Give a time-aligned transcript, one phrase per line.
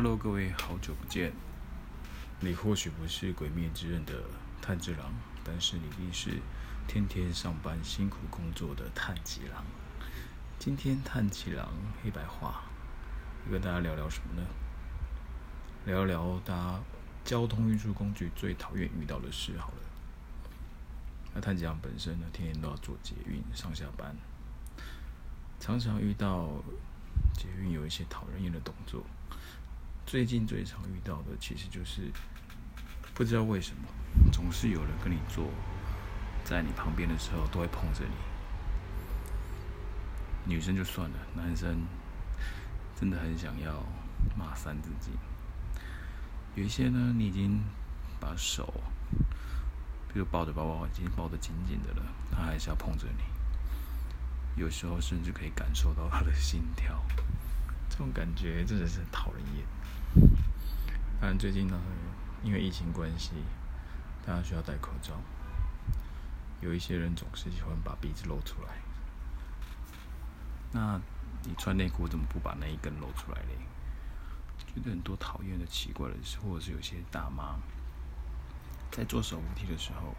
[0.00, 1.32] Hello，各位，好久不见。
[2.38, 4.14] 你或许不是鬼灭之刃的
[4.62, 6.40] 炭治郎，但是你一定是
[6.86, 9.64] 天天上班辛苦工作的炭治郎。
[10.56, 11.68] 今天炭治郎
[12.00, 12.62] 黑白话，
[13.46, 14.46] 要跟大家聊聊什么呢？
[15.84, 16.80] 聊聊搭
[17.24, 19.78] 交通运输工具最讨厌遇到的事好了。
[21.34, 24.14] 那炭治郎本身呢，天天都要坐捷运上下班，
[25.58, 26.48] 常常遇到
[27.34, 29.02] 捷运有一些讨人厌的动作。
[30.08, 32.10] 最近最常遇到的，其实就是
[33.12, 33.82] 不知道为什么，
[34.32, 35.44] 总是有人跟你坐
[36.44, 38.14] 在你旁边的时候，都会碰着你。
[40.50, 41.82] 女生就算了，男生
[42.98, 43.84] 真的很想要
[44.34, 45.12] 骂三字经。
[46.54, 47.62] 有一些呢，你已经
[48.18, 48.72] 把手，
[50.10, 52.02] 比如抱着包包，已经抱得紧紧的了，
[52.32, 53.24] 他还是要碰着你。
[54.58, 56.98] 有时候甚至可以感受到他的心跳，
[57.88, 59.66] 这种感觉真的是很讨人厌。
[61.20, 61.78] 当然，最近呢，
[62.42, 63.32] 因为疫情关系，
[64.24, 65.14] 大家需要戴口罩。
[66.60, 68.68] 有一些人总是喜欢把鼻子露出来。
[70.72, 71.00] 那
[71.44, 73.56] 你穿内裤怎么不把那一根露出来嘞？
[74.66, 77.56] 觉得很多讨厌的、奇怪的事，或者是有些大妈
[78.90, 80.14] 在做手扶梯的时候，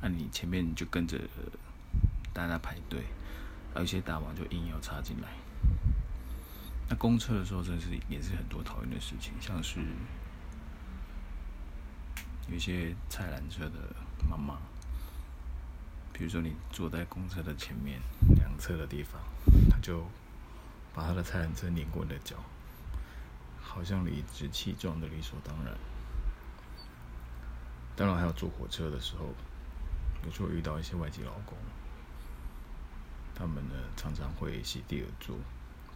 [0.00, 1.18] 那你前面就跟着
[2.32, 3.04] 大家排队，
[3.74, 5.28] 而有些大妈就硬要插进来。
[6.88, 9.80] 那公车的时候，真是也是很多讨厌的事情，像是
[12.48, 13.96] 有一些菜篮车的
[14.30, 14.56] 妈妈，
[16.12, 18.00] 比如说你坐在公车的前面
[18.36, 19.20] 两侧的地方，
[19.68, 20.06] 他就
[20.94, 22.36] 把他的菜篮车碾过你的脚，
[23.60, 25.74] 好像理直气壮的理所当然。
[27.96, 29.34] 当然还有坐火车的时候，
[30.24, 31.58] 有时候遇到一些外籍劳工，
[33.34, 35.36] 他们呢常常会席地而坐。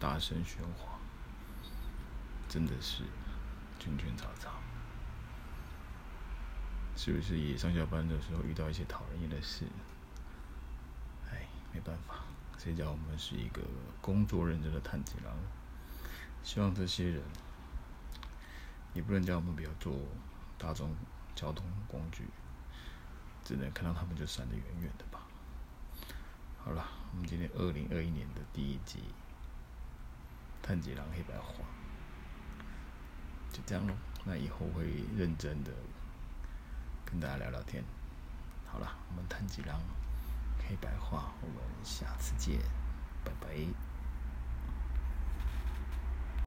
[0.00, 0.98] 大声喧哗，
[2.48, 3.04] 真的是
[3.78, 4.50] 圈圈叉叉，
[6.96, 7.38] 是不是？
[7.38, 9.66] 也上下班的时候遇到一些讨人厌的事？
[11.30, 12.24] 哎，没办法，
[12.58, 13.60] 谁叫我们是一个
[14.00, 15.36] 工作认真的探子郎？
[16.42, 17.22] 希望这些人，
[18.94, 19.94] 也不能叫我们不要坐
[20.56, 20.96] 大众
[21.34, 22.24] 交通工具，
[23.44, 25.20] 只能看到他们就闪得远远的吧。
[26.64, 29.00] 好了，我们今天二零二一年的第一集。
[30.70, 31.64] 看几郎黑白画，
[33.52, 33.96] 就这样咯。
[34.22, 34.84] 那以后会
[35.16, 35.72] 认真的
[37.04, 37.82] 跟大家聊聊天。
[38.68, 39.80] 好了，我们谈几郎
[40.68, 42.60] 黑白画，我们下次见，
[43.24, 43.89] 拜拜。